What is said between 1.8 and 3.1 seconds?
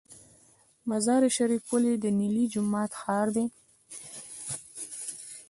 د نیلي جومات